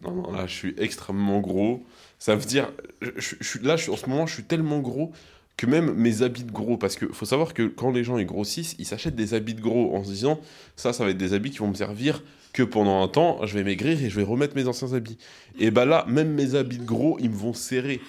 Non, 0.02 0.10
non, 0.12 0.32
là, 0.32 0.46
je 0.46 0.54
suis 0.54 0.74
extrêmement 0.78 1.40
gros. 1.40 1.82
Ça 2.18 2.34
veut 2.34 2.44
dire, 2.44 2.70
je, 3.00 3.34
là, 3.62 3.76
je 3.76 3.82
suis, 3.84 3.92
en 3.92 3.96
ce 3.96 4.06
moment, 4.08 4.26
je 4.26 4.34
suis 4.34 4.42
tellement 4.44 4.80
gros 4.80 5.12
que 5.56 5.66
même 5.66 5.92
mes 5.94 6.22
habits 6.22 6.44
de 6.44 6.52
gros, 6.52 6.76
parce 6.76 6.96
que 6.96 7.06
faut 7.12 7.26
savoir 7.26 7.52
que 7.54 7.64
quand 7.64 7.90
les 7.90 8.04
gens 8.04 8.16
ils 8.18 8.26
grossissent, 8.26 8.76
ils 8.78 8.86
s'achètent 8.86 9.16
des 9.16 9.34
habits 9.34 9.54
de 9.54 9.60
gros 9.60 9.94
en 9.96 10.04
se 10.04 10.08
disant, 10.10 10.38
ça, 10.76 10.92
ça 10.92 11.04
va 11.04 11.10
être 11.10 11.16
des 11.16 11.32
habits 11.32 11.50
qui 11.50 11.58
vont 11.58 11.68
me 11.68 11.74
servir 11.74 12.22
que 12.52 12.62
pendant 12.62 13.02
un 13.02 13.08
temps, 13.08 13.44
je 13.44 13.54
vais 13.58 13.64
maigrir 13.64 14.02
et 14.02 14.08
je 14.08 14.16
vais 14.16 14.22
remettre 14.24 14.54
mes 14.56 14.66
anciens 14.68 14.92
habits. 14.94 15.18
Et 15.58 15.70
bah 15.70 15.84
là, 15.84 16.04
même 16.08 16.32
mes 16.32 16.54
habits 16.54 16.78
de 16.78 16.84
gros, 16.84 17.18
ils 17.20 17.30
me 17.30 17.34
vont 17.36 17.52
serrer. 17.54 18.00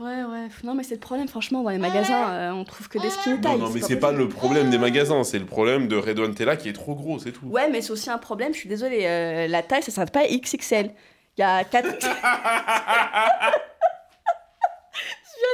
Ouais, 0.00 0.06
ouais. 0.24 0.48
Non, 0.64 0.74
mais 0.74 0.82
c'est 0.82 0.94
le 0.94 1.00
problème, 1.00 1.28
franchement, 1.28 1.62
dans 1.62 1.70
les 1.70 1.78
magasins, 1.78 2.30
euh, 2.30 2.50
on 2.52 2.64
trouve 2.64 2.88
que 2.88 2.98
des 2.98 3.10
skinny 3.10 3.38
Non, 3.40 3.58
non, 3.58 3.70
mais 3.70 3.80
c'est 3.82 3.96
pas 3.96 4.08
possible. 4.08 4.22
le 4.24 4.28
problème 4.30 4.70
des 4.70 4.78
magasins, 4.78 5.22
c'est 5.24 5.38
le 5.38 5.44
problème 5.44 5.88
de 5.88 5.96
Redouane 5.96 6.34
Tella 6.34 6.56
qui 6.56 6.68
est 6.68 6.72
trop 6.72 6.94
gros, 6.94 7.18
c'est 7.18 7.32
tout. 7.32 7.46
Ouais, 7.46 7.68
mais 7.70 7.82
c'est 7.82 7.90
aussi 7.92 8.10
un 8.10 8.18
problème, 8.18 8.52
je 8.54 8.58
suis 8.58 8.68
désolée. 8.68 9.00
euh, 9.04 9.46
la 9.46 9.62
taille, 9.62 9.82
ça 9.82 9.92
s'arrête 9.92 10.12
pas 10.12 10.20
à 10.20 10.26
XXL. 10.26 10.90
Il 11.40 11.42
y 11.42 11.46
a 11.46 11.64
4. 11.64 11.86
je 11.88 11.88
viens 11.88 12.04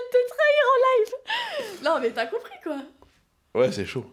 de 0.02 0.10
te 0.10 0.18
trahir 0.34 0.64
en 0.72 0.78
live. 0.82 1.12
Non, 1.84 2.00
mais 2.00 2.10
t'as 2.10 2.26
compris 2.26 2.58
quoi. 2.60 2.78
Ouais, 3.54 3.70
c'est 3.70 3.86
chaud. 3.86 4.04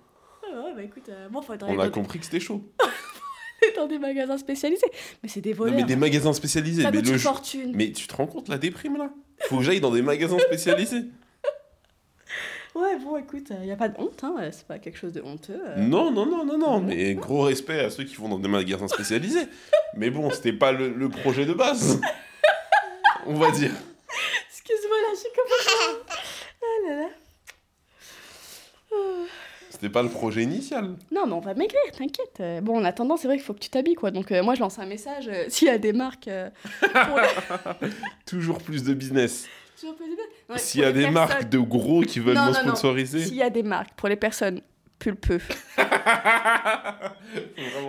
Ouais, 0.43 0.55
ouais, 0.55 0.73
bah 0.75 0.83
écoute, 0.83 1.09
euh, 1.09 1.29
bon, 1.29 1.41
faudrait 1.41 1.73
On 1.73 1.79
a 1.79 1.89
compris 1.89 2.19
que 2.19 2.25
c'était 2.25 2.39
chaud. 2.39 2.61
dans 3.75 3.87
des 3.87 3.97
magasins 3.97 4.37
spécialisés. 4.37 4.85
Mais 5.23 5.29
c'est 5.29 5.41
des 5.41 5.53
Non, 5.53 5.57
voleurs. 5.57 5.75
mais 5.77 5.83
des 5.83 5.95
magasins 5.95 6.33
spécialisés. 6.33 6.83
ça 6.83 6.91
mais 6.91 7.01
le 7.01 7.17
fortune. 7.17 7.71
Mais 7.73 7.91
tu 7.91 8.05
te 8.05 8.15
rends 8.15 8.27
compte 8.27 8.49
la 8.49 8.59
déprime 8.59 8.97
là? 8.97 9.09
Faut 9.49 9.57
que 9.57 9.63
j'aille 9.63 9.81
dans 9.81 9.89
des 9.89 10.03
magasins 10.03 10.37
spécialisés. 10.37 11.05
Ouais, 12.75 12.97
bon, 12.97 13.17
écoute, 13.17 13.47
il 13.51 13.65
n'y 13.65 13.71
a 13.71 13.75
pas 13.75 13.87
de 13.89 13.99
honte, 13.99 14.23
hein, 14.23 14.35
euh, 14.39 14.49
c'est 14.51 14.65
pas 14.65 14.79
quelque 14.79 14.97
chose 14.97 15.13
de 15.13 15.21
honteux. 15.21 15.61
euh. 15.63 15.77
Non, 15.77 16.09
non, 16.11 16.25
non, 16.25 16.43
non, 16.43 16.57
non, 16.57 16.79
mais 16.81 17.13
gros 17.13 17.41
respect 17.43 17.79
à 17.79 17.89
ceux 17.91 18.03
qui 18.03 18.15
vont 18.15 18.29
dans 18.29 18.39
des 18.39 18.47
magasins 18.47 18.87
spécialisés. 18.87 19.45
Mais 19.95 20.09
bon, 20.09 20.31
c'était 20.31 20.53
pas 20.53 20.71
le, 20.71 20.89
le 20.89 21.07
projet 21.07 21.45
de 21.45 21.53
base. 21.53 22.01
On 23.27 23.35
va 23.35 23.51
dire. 23.51 23.69
Excuse-moi, 24.49 24.97
là, 25.01 25.07
je 25.13 25.19
suis 25.19 25.29
complètement. 25.29 26.17
Ah 26.61 26.89
là 26.89 26.95
là. 27.01 27.09
C'était 29.69 29.89
pas 29.89 30.01
le 30.01 30.09
projet 30.09 30.41
initial. 30.43 30.95
Non, 31.11 31.25
mais 31.27 31.33
on 31.33 31.39
va 31.41 31.53
maigrir, 31.53 31.79
t'inquiète. 31.97 32.37
Euh, 32.39 32.61
Bon, 32.61 32.77
en 32.79 32.85
attendant, 32.85 33.17
c'est 33.17 33.27
vrai 33.27 33.37
qu'il 33.37 33.45
faut 33.45 33.53
que 33.53 33.59
tu 33.59 33.69
t'habilles, 33.69 33.95
quoi. 33.95 34.11
Donc, 34.11 34.31
euh, 34.31 34.41
moi, 34.43 34.55
je 34.55 34.61
lance 34.61 34.79
un 34.79 34.85
message 34.85 35.27
euh, 35.27 35.45
s'il 35.49 35.67
y 35.67 35.71
a 35.71 35.77
des 35.77 35.93
marques. 35.93 36.27
euh, 36.27 36.49
pour 36.81 37.19
Toujours 38.25 38.57
plus 38.59 38.83
de 38.83 38.93
business. 38.93 39.45
Veux 39.83 39.93
poser 39.93 40.11
des- 40.11 40.15
Ouais, 40.15 40.22
S'il 40.57 40.81
y 40.81 40.85
a 40.85 40.91
des 40.91 41.09
marques 41.09 41.49
de 41.49 41.57
gros 41.59 42.01
qui 42.01 42.19
veulent 42.19 42.35
Non, 42.35 42.47
me 42.47 42.53
non, 42.53 42.61
sponsoriser. 42.61 43.25
S'il 43.25 43.35
y 43.35 43.43
a 43.43 43.49
des 43.49 43.63
marques 43.63 43.93
pour 43.95 44.09
les 44.09 44.15
personnes 44.15 44.61
pulpeux 44.99 45.39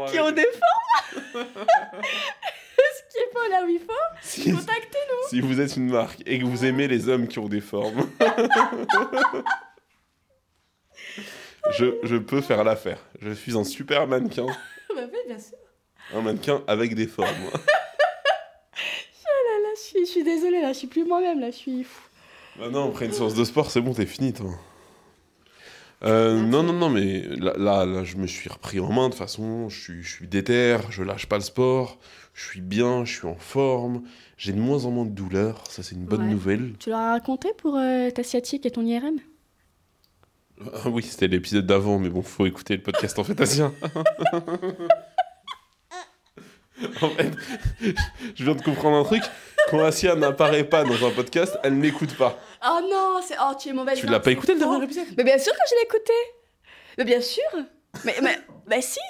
qui 0.08 0.18
ont 0.20 0.32
des 0.32 0.46
formes, 0.46 1.12
ce 1.32 3.02
qu'il 3.12 3.26
faut 3.32 3.48
là 3.50 3.62
où 3.64 3.68
il 3.68 3.78
faut, 3.78 3.92
si, 4.20 4.50
contactez-nous. 4.52 5.28
si 5.28 5.40
vous 5.40 5.60
êtes 5.60 5.76
une 5.76 5.90
marque 5.90 6.20
et 6.26 6.38
que 6.40 6.44
vous 6.44 6.64
aimez 6.64 6.88
les 6.88 7.08
hommes 7.08 7.28
qui 7.28 7.38
ont 7.38 7.48
des 7.48 7.60
formes, 7.60 8.08
je, 11.78 11.86
je 12.02 12.16
peux 12.16 12.40
faire 12.40 12.64
l'affaire. 12.64 12.98
Je 13.20 13.30
suis 13.30 13.56
un 13.56 13.64
super 13.64 14.06
mannequin. 14.06 14.46
bah 14.46 15.02
oui, 15.12 15.18
bien 15.26 15.38
sûr. 15.38 15.58
Un 16.12 16.20
mannequin 16.20 16.62
avec 16.66 16.94
des 16.94 17.06
formes. 17.06 17.28
Là, 17.28 17.60
là, 19.62 19.68
je 19.76 19.80
suis, 19.80 20.00
je 20.00 20.10
suis 20.10 20.24
désolée, 20.24 20.60
là, 20.62 20.72
je 20.72 20.78
suis 20.78 20.86
plus 20.88 21.04
moi-même, 21.04 21.40
là, 21.40 21.50
je 21.50 21.56
suis 21.56 21.84
fou. 21.84 22.02
Maintenant, 22.58 22.88
après 22.88 23.06
une 23.06 23.12
séance 23.12 23.34
de 23.34 23.44
sport, 23.44 23.70
c'est 23.70 23.80
bon, 23.80 23.92
t'es 23.94 24.06
fini, 24.06 24.32
toi. 24.32 24.50
Euh, 26.04 26.40
non, 26.42 26.62
non, 26.62 26.72
non, 26.74 26.90
mais 26.90 27.22
là, 27.36 27.54
là, 27.56 27.84
là, 27.86 28.04
je 28.04 28.16
me 28.16 28.26
suis 28.26 28.48
repris 28.50 28.78
en 28.78 28.92
main 28.92 29.06
de 29.06 29.10
toute 29.14 29.18
façon. 29.18 29.68
Je 29.68 29.80
suis, 29.80 30.02
je 30.02 30.10
suis 30.16 30.26
déter, 30.28 30.76
je 30.90 31.02
lâche 31.02 31.26
pas 31.26 31.36
le 31.36 31.42
sport. 31.42 31.98
Je 32.34 32.44
suis 32.44 32.60
bien, 32.60 33.04
je 33.04 33.12
suis 33.18 33.26
en 33.26 33.36
forme. 33.36 34.02
J'ai 34.36 34.52
de 34.52 34.58
moins 34.60 34.84
en 34.84 34.90
moins 34.90 35.04
de 35.06 35.10
douleurs. 35.12 35.64
Ça, 35.70 35.82
c'est 35.82 35.94
une 35.94 36.04
bonne 36.04 36.22
Ouais. 36.22 36.28
nouvelle. 36.30 36.74
Tu 36.78 36.90
leur 36.90 36.98
as 36.98 37.12
raconté 37.12 37.48
pour 37.56 37.76
euh, 37.76 38.10
ta 38.10 38.22
sciatique 38.22 38.66
et 38.66 38.70
ton 38.70 38.82
IRM 38.84 39.16
Ah 40.74 40.88
oui, 40.90 41.02
c'était 41.02 41.28
l'épisode 41.28 41.66
d'avant, 41.66 41.98
mais 41.98 42.10
bon, 42.10 42.22
faut 42.22 42.44
écouter 42.46 42.76
le 42.76 42.82
podcast 42.82 43.18
en 43.18 43.24
fait 43.24 43.40
asien. 43.40 43.72
en 47.00 47.08
fait, 47.10 47.32
je 48.34 48.44
viens 48.44 48.54
de 48.54 48.62
comprendre 48.62 48.96
un 48.98 49.04
truc. 49.04 49.22
Quand 49.70 49.84
Asia 49.84 50.14
n'apparaît 50.14 50.64
pas 50.64 50.84
dans 50.84 51.06
un 51.06 51.10
podcast, 51.10 51.58
elle 51.62 51.78
n'écoute 51.78 52.16
pas. 52.16 52.38
Oh 52.64 52.80
non, 52.82 53.20
c'est... 53.22 53.34
Oh, 53.40 53.54
tu 53.58 53.70
es 53.70 53.72
mauvaise. 53.72 53.98
Tu 53.98 54.06
l'as 54.06 54.20
pas 54.20 54.30
écouté 54.30 54.54
le 54.54 54.58
dernier 54.58 54.84
épisode? 54.84 55.06
Mais 55.16 55.24
bien 55.24 55.38
sûr 55.38 55.52
que 55.52 55.58
je 55.68 55.74
l'ai 55.74 55.82
écouté. 55.82 56.12
Mais 56.98 57.04
bien 57.04 57.20
sûr. 57.20 57.44
Mais, 58.04 58.14
mais, 58.22 58.38
bah 58.66 58.80
si. 58.80 59.00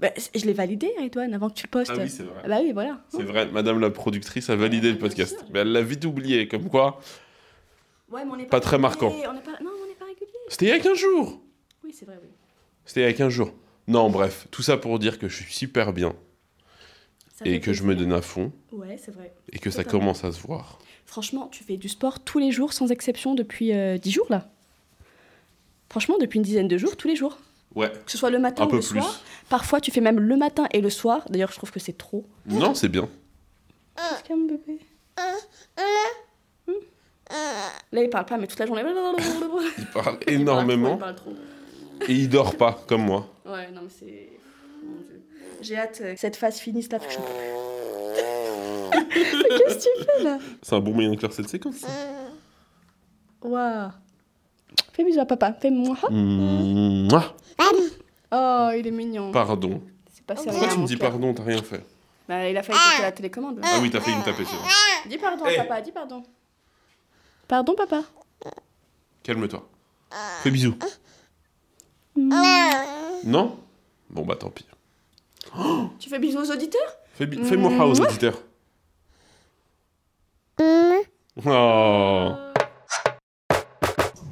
Bah, 0.00 0.10
je 0.34 0.44
l'ai 0.44 0.52
validé, 0.52 0.92
Edouane, 1.00 1.34
avant 1.34 1.50
que 1.50 1.54
tu 1.54 1.64
le 1.64 1.70
postes. 1.70 1.92
Ah 1.94 1.98
oui, 1.98 2.08
c'est 2.08 2.22
vrai. 2.22 2.40
Ah 2.44 2.48
bah 2.48 2.58
oui, 2.62 2.72
voilà. 2.72 3.00
C'est 3.08 3.22
vrai, 3.22 3.46
madame 3.46 3.80
la 3.80 3.90
productrice 3.90 4.48
a 4.48 4.56
validé 4.56 4.92
le 4.92 4.98
podcast. 4.98 5.44
Mais 5.52 5.60
elle 5.60 5.72
l'a 5.72 5.82
vite 5.82 6.04
oublié, 6.04 6.46
comme 6.48 6.68
quoi. 6.68 7.00
Ouais, 8.10 8.24
mais 8.24 8.30
on 8.32 8.36
n'est 8.36 8.46
Pas 8.46 8.60
très 8.60 8.78
marquant. 8.78 9.12
On 9.12 9.18
est 9.18 9.40
pas... 9.42 9.62
Non, 9.62 9.70
on 9.82 9.86
n'est 9.88 9.94
pas 9.94 10.06
régulier. 10.06 10.30
C'était 10.48 10.66
il 10.66 10.70
y 10.70 10.72
a 10.72 10.78
15 10.78 10.96
jours 10.96 11.40
Oui, 11.84 11.92
c'est 11.92 12.06
vrai, 12.06 12.18
oui. 12.22 12.28
C'était 12.84 13.00
il 13.00 13.04
y 13.04 13.08
a 13.08 13.12
15 13.12 13.28
jours. 13.28 13.52
Non, 13.86 14.08
bref, 14.08 14.46
tout 14.50 14.62
ça 14.62 14.76
pour 14.76 14.98
dire 14.98 15.18
que 15.18 15.28
je 15.28 15.42
suis 15.42 15.52
super 15.52 15.92
bien 15.92 16.14
et 17.44 17.60
que 17.60 17.72
je 17.72 17.82
me 17.84 17.94
donne 17.94 18.12
à 18.12 18.22
fond 18.22 18.52
Ouais, 18.72 18.96
c'est 19.02 19.12
vrai. 19.12 19.32
et 19.52 19.58
que 19.58 19.70
ça 19.70 19.84
Totalement. 19.84 20.00
commence 20.00 20.24
à 20.24 20.32
se 20.32 20.40
voir. 20.40 20.78
Franchement, 21.06 21.48
tu 21.50 21.64
fais 21.64 21.76
du 21.76 21.88
sport 21.88 22.20
tous 22.20 22.38
les 22.38 22.50
jours, 22.52 22.72
sans 22.72 22.90
exception, 22.90 23.34
depuis 23.34 23.72
euh, 23.72 23.96
10 23.98 24.10
jours, 24.10 24.26
là. 24.30 24.48
Franchement, 25.90 26.16
depuis 26.20 26.36
une 26.38 26.42
dizaine 26.44 26.68
de 26.68 26.76
jours, 26.76 26.96
tous 26.96 27.08
les 27.08 27.16
jours. 27.16 27.38
Ouais, 27.74 27.90
Que 28.04 28.10
ce 28.12 28.18
soit 28.18 28.30
le 28.30 28.38
matin 28.38 28.64
un 28.64 28.66
ou 28.66 28.70
peu 28.70 28.76
le 28.76 28.82
plus. 28.82 29.00
soir. 29.00 29.20
Parfois, 29.48 29.80
tu 29.80 29.90
fais 29.90 30.00
même 30.00 30.18
le 30.20 30.36
matin 30.36 30.66
et 30.72 30.80
le 30.80 30.90
soir. 30.90 31.24
D'ailleurs, 31.30 31.50
je 31.52 31.56
trouve 31.56 31.70
que 31.70 31.80
c'est 31.80 31.96
trop. 31.96 32.24
Non, 32.46 32.74
c'est 32.74 32.88
bien. 32.88 33.08
Calme, 34.26 34.46
bébé? 34.46 34.78
Hmm? 36.66 36.72
Là, 37.92 38.02
il 38.02 38.10
parle 38.10 38.26
pas, 38.26 38.36
mais 38.38 38.46
toute 38.46 38.58
la 38.58 38.66
journée. 38.66 38.82
Il 38.86 38.94
parle 38.94 39.64
Il 39.78 39.86
parle 39.86 40.18
énormément 40.26 40.96
trop, 40.96 40.96
il 40.96 41.00
parle 41.00 41.14
trop. 41.14 41.32
et 42.08 42.12
il 42.12 42.28
dort 42.28 42.56
pas, 42.56 42.84
comme 42.86 43.02
moi. 43.04 43.26
Ouais, 43.46 43.70
non, 43.70 43.82
mais 43.82 43.88
c'est. 43.90 44.28
Mon 44.84 44.96
Dieu. 45.02 45.22
J'ai 45.60 45.76
hâte 45.76 45.98
que 45.98 46.16
cette 46.16 46.36
phase 46.36 46.58
finisse 46.58 46.90
là. 46.92 46.98
Qu'est-ce 48.98 49.76
que 49.76 49.82
tu 49.82 50.04
fais 50.04 50.22
là? 50.24 50.38
C'est 50.62 50.74
un 50.74 50.80
bon 50.80 50.92
moyen 50.94 51.10
de 51.10 51.16
clore 51.16 51.32
cette 51.32 51.48
séquence. 51.48 51.84
Waouh. 53.42 53.90
Fais 54.92 55.04
bisous 55.04 55.20
à 55.20 55.26
papa. 55.26 55.52
Fais 55.54 55.70
moi. 55.70 55.96
Mouah. 56.10 57.34
Oh, 58.30 58.68
il 58.76 58.86
est 58.86 58.90
mignon. 58.90 59.32
Pardon. 59.32 59.80
C'est 60.12 60.24
passé 60.24 60.50
Pourquoi 60.50 60.68
tu 60.68 60.78
me 60.78 60.86
dis 60.86 60.96
pardon 60.96 61.32
T'as 61.32 61.42
rien 61.44 61.62
fait? 61.62 61.84
Bah, 62.28 62.46
il 62.48 62.56
a 62.58 62.62
failli 62.62 62.78
taper 62.78 63.02
la 63.02 63.12
télécommande. 63.12 63.60
Ah 63.62 63.78
oui, 63.80 63.90
t'as 63.90 64.00
failli 64.00 64.16
me 64.16 64.22
taper, 64.22 64.44
c'est 64.44 64.54
vrai. 64.54 64.68
Dis 65.08 65.16
pardon 65.16 65.44
Eh. 65.48 65.56
à 65.58 65.64
papa, 65.64 65.80
dis 65.80 65.92
pardon. 65.92 66.22
Pardon, 67.46 67.74
papa. 67.74 68.02
Calme-toi. 69.22 69.66
Fais 70.42 70.50
bisous. 70.50 70.76
Non? 72.16 73.56
Bon 74.10 74.24
bah 74.24 74.36
tant 74.36 74.50
pis. 74.50 74.66
Tu 75.98 76.08
fais 76.08 76.18
bisous 76.18 76.38
aux 76.38 76.50
auditeurs? 76.50 76.96
Fais, 77.14 77.26
bi- 77.26 77.42
fais 77.44 77.56
moi 77.56 77.86
aux 77.86 78.00
auditeurs. 78.00 78.38
Oh. 81.44 82.32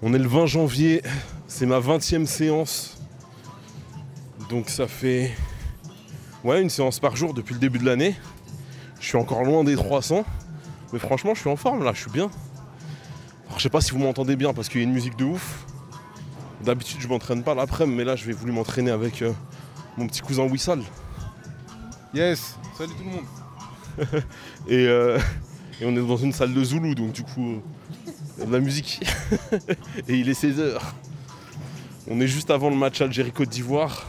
On 0.02 0.12
est 0.14 0.18
le 0.18 0.28
20 0.28 0.46
janvier, 0.46 1.02
c'est 1.46 1.66
ma 1.66 1.78
20e 1.80 2.26
séance. 2.26 2.98
Donc 4.50 4.68
ça 4.68 4.86
fait 4.86 5.32
ouais, 6.44 6.62
une 6.62 6.70
séance 6.70 7.00
par 7.00 7.16
jour 7.16 7.34
depuis 7.34 7.54
le 7.54 7.60
début 7.60 7.78
de 7.78 7.84
l'année. 7.86 8.14
Je 9.00 9.06
suis 9.06 9.16
encore 9.18 9.44
loin 9.44 9.64
des 9.64 9.76
300, 9.76 10.24
mais 10.92 10.98
franchement, 10.98 11.34
je 11.34 11.40
suis 11.40 11.50
en 11.50 11.56
forme 11.56 11.84
là, 11.84 11.92
je 11.94 12.00
suis 12.02 12.10
bien. 12.10 12.30
Alors, 13.46 13.58
je 13.58 13.62
sais 13.62 13.70
pas 13.70 13.80
si 13.80 13.92
vous 13.92 13.98
m'entendez 13.98 14.36
bien 14.36 14.52
parce 14.52 14.68
qu'il 14.68 14.80
y 14.80 14.84
a 14.84 14.86
une 14.86 14.92
musique 14.92 15.16
de 15.16 15.24
ouf. 15.24 15.64
D'habitude, 16.62 17.00
je 17.00 17.08
m'entraîne 17.08 17.42
pas 17.42 17.54
l'après-midi, 17.54 17.96
mais 17.96 18.04
là, 18.04 18.16
je 18.16 18.24
vais 18.24 18.32
voulu 18.32 18.50
m'entraîner 18.52 18.90
avec 18.90 19.22
euh, 19.22 19.32
mon 19.96 20.06
petit 20.06 20.20
cousin 20.22 20.44
Wissal. 20.44 20.80
Yes, 22.16 22.56
salut 22.78 22.94
tout 22.94 23.04
le 23.04 23.10
monde. 23.10 24.22
Et, 24.68 24.86
euh, 24.86 25.18
et 25.78 25.84
on 25.84 25.94
est 25.94 26.00
dans 26.06 26.16
une 26.16 26.32
salle 26.32 26.54
de 26.54 26.64
Zoulou, 26.64 26.94
donc 26.94 27.12
du 27.12 27.22
coup, 27.22 27.60
il 28.06 28.40
y 28.40 28.42
a 28.42 28.46
de 28.46 28.52
la 28.52 28.58
musique. 28.58 29.02
et 30.08 30.14
il 30.14 30.26
est 30.30 30.42
16h. 30.42 30.80
On 32.08 32.18
est 32.22 32.26
juste 32.26 32.50
avant 32.50 32.70
le 32.70 32.76
match 32.76 33.02
Algérie-Côte 33.02 33.50
d'Ivoire. 33.50 34.06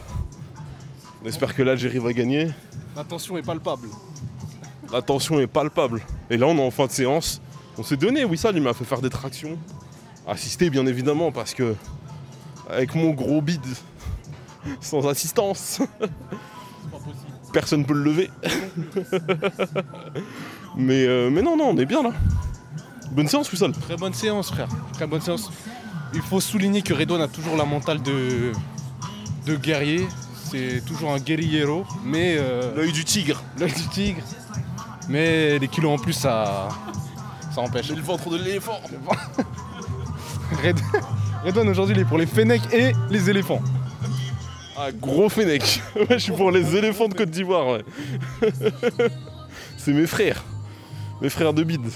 On 1.22 1.28
espère 1.28 1.54
que 1.54 1.62
l'Algérie 1.62 1.98
va 1.98 2.14
gagner. 2.14 2.48
La 2.96 3.04
tension 3.04 3.36
est 3.36 3.42
palpable. 3.42 3.88
La 4.90 5.02
tension 5.02 5.38
est 5.38 5.46
palpable. 5.46 6.00
Et 6.30 6.38
là, 6.38 6.46
on 6.46 6.56
est 6.56 6.66
en 6.66 6.70
fin 6.70 6.86
de 6.86 6.92
séance. 6.92 7.42
On 7.76 7.82
s'est 7.82 7.98
donné, 7.98 8.24
Wissal, 8.24 8.56
il 8.56 8.62
m'a 8.62 8.72
fait 8.72 8.86
faire 8.86 9.02
des 9.02 9.10
tractions. 9.10 9.58
Assisté, 10.26 10.70
bien 10.70 10.86
évidemment, 10.86 11.30
parce 11.30 11.52
que 11.52 11.74
avec 12.70 12.94
mon 12.94 13.10
gros 13.10 13.42
bide, 13.42 13.60
sans 14.80 15.06
assistance. 15.06 15.82
Personne 17.52 17.84
peut 17.84 17.94
le 17.94 18.02
lever. 18.04 18.30
mais, 20.76 21.06
euh, 21.06 21.30
mais 21.30 21.42
non, 21.42 21.56
non, 21.56 21.70
on 21.70 21.76
est 21.78 21.86
bien 21.86 22.02
là. 22.02 22.10
Bonne 23.10 23.28
séance, 23.28 23.50
Wissal. 23.50 23.72
Très 23.72 23.96
bonne 23.96 24.12
séance, 24.14 24.50
frère. 24.50 24.68
Très 24.92 25.06
bonne 25.06 25.20
séance. 25.20 25.50
Il 26.14 26.20
faut 26.22 26.40
souligner 26.40 26.82
que 26.82 26.94
Redouane 26.94 27.22
a 27.22 27.28
toujours 27.28 27.56
la 27.56 27.64
mentale 27.64 28.02
de, 28.02 28.52
de 29.46 29.56
guerrier. 29.56 30.06
C'est 30.50 30.82
toujours 30.86 31.12
un 31.12 31.18
guerriero, 31.18 31.84
mais 32.04 32.36
euh, 32.38 32.74
L'œil 32.76 32.92
du 32.92 33.04
tigre. 33.04 33.42
l'œil 33.58 33.72
du 33.72 33.86
tigre. 33.88 34.22
Mais 35.08 35.58
les 35.58 35.68
kilos 35.68 35.92
en 35.98 36.02
plus, 36.02 36.12
ça, 36.14 36.68
ça 37.54 37.60
empêche. 37.60 37.90
le 37.90 38.00
ventre 38.02 38.28
de 38.30 38.36
l'éléphant. 38.36 38.80
Red- 40.62 40.80
Redouane 41.44 41.68
aujourd'hui, 41.68 41.94
il 41.94 42.00
est 42.00 42.04
pour 42.04 42.18
les 42.18 42.26
fennecs 42.26 42.62
et 42.72 42.92
les 43.10 43.30
éléphants. 43.30 43.60
Ah, 44.80 44.92
gros 44.92 45.28
fennec. 45.28 45.82
Je 46.10 46.18
suis 46.18 46.32
pour 46.32 46.52
les 46.52 46.76
éléphants 46.76 47.08
de 47.08 47.14
Côte 47.14 47.30
d'Ivoire. 47.30 47.78
C'est 49.76 49.92
mes 49.92 50.06
frères. 50.06 50.44
Mes 51.20 51.28
frères 51.30 51.52
de 51.52 51.64
bide. 51.64 51.88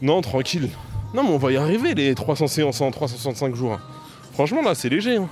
Non, 0.00 0.22
tranquille. 0.22 0.70
Non, 1.14 1.22
mais 1.22 1.30
on 1.30 1.36
va 1.38 1.52
y 1.52 1.56
arriver, 1.58 1.94
les 1.94 2.14
300 2.14 2.46
séances 2.46 2.80
en 2.80 2.90
365 2.90 3.54
jours. 3.54 3.78
Franchement, 4.32 4.62
là, 4.62 4.74
c'est 4.74 4.88
léger. 4.88 5.16
hein. 5.18 5.28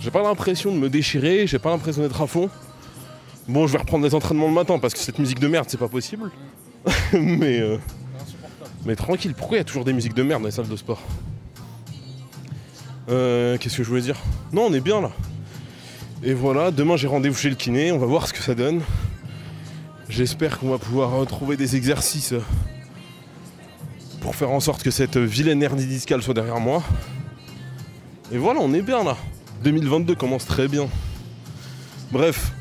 J'ai 0.00 0.10
pas 0.10 0.22
l'impression 0.22 0.72
de 0.72 0.78
me 0.78 0.90
déchirer, 0.90 1.46
j'ai 1.46 1.58
pas 1.60 1.70
l'impression 1.70 2.02
d'être 2.02 2.20
à 2.20 2.26
fond. 2.26 2.50
Bon, 3.46 3.66
je 3.68 3.72
vais 3.72 3.78
reprendre 3.78 4.04
des 4.04 4.14
entraînements 4.14 4.48
le 4.48 4.52
matin 4.52 4.78
parce 4.80 4.94
que 4.94 5.00
cette 5.00 5.18
musique 5.18 5.38
de 5.38 5.46
merde, 5.48 5.66
c'est 5.68 5.78
pas 5.78 5.88
possible. 5.88 6.30
mais, 7.12 7.60
euh, 7.60 7.78
mais 8.84 8.96
tranquille, 8.96 9.34
pourquoi 9.34 9.56
il 9.56 9.60
y 9.60 9.62
a 9.62 9.64
toujours 9.64 9.84
des 9.84 9.92
musiques 9.92 10.14
de 10.14 10.22
merde 10.24 10.42
dans 10.42 10.48
les 10.48 10.52
salles 10.52 10.68
de 10.68 10.76
sport? 10.76 11.00
Euh, 13.08 13.56
Qu'est-ce 13.58 13.76
que 13.76 13.82
je 13.82 13.88
voulais 13.88 14.02
dire? 14.02 14.16
Non, 14.52 14.66
on 14.66 14.72
est 14.72 14.80
bien 14.80 15.00
là. 15.00 15.10
Et 16.22 16.34
voilà, 16.34 16.70
demain 16.70 16.96
j'ai 16.96 17.06
rendez-vous 17.06 17.36
chez 17.36 17.48
le 17.48 17.54
kiné, 17.54 17.92
on 17.92 17.98
va 17.98 18.06
voir 18.06 18.26
ce 18.26 18.32
que 18.32 18.42
ça 18.42 18.54
donne. 18.54 18.80
J'espère 20.08 20.58
qu'on 20.58 20.70
va 20.70 20.78
pouvoir 20.78 21.12
retrouver 21.12 21.56
des 21.56 21.76
exercices 21.76 22.34
pour 24.20 24.34
faire 24.34 24.50
en 24.50 24.60
sorte 24.60 24.82
que 24.82 24.90
cette 24.90 25.16
vilaine 25.16 25.62
hernie 25.62 25.86
discale 25.86 26.22
soit 26.22 26.34
derrière 26.34 26.60
moi. 26.60 26.82
Et 28.32 28.38
voilà, 28.38 28.60
on 28.60 28.72
est 28.74 28.82
bien 28.82 29.04
là. 29.04 29.16
2022 29.62 30.14
commence 30.14 30.44
très 30.44 30.66
bien. 30.66 30.88
Bref, 32.10 32.52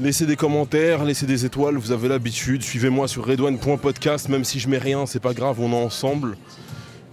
laissez 0.00 0.26
des 0.26 0.36
commentaires, 0.36 1.04
laissez 1.04 1.26
des 1.26 1.44
étoiles, 1.44 1.76
vous 1.76 1.92
avez 1.92 2.08
l'habitude. 2.08 2.62
Suivez-moi 2.62 3.08
sur 3.08 3.26
redouane.podcast, 3.26 4.28
même 4.28 4.44
si 4.44 4.60
je 4.60 4.68
mets 4.68 4.78
rien, 4.78 5.06
c'est 5.06 5.20
pas 5.20 5.34
grave, 5.34 5.60
on 5.60 5.72
est 5.72 5.84
ensemble. 5.84 6.36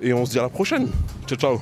Et 0.02 0.14
on 0.14 0.26
se 0.26 0.32
dit 0.32 0.40
à 0.40 0.44
la 0.44 0.50
prochaine. 0.50 0.88
Ciao, 1.28 1.38
ciao. 1.38 1.62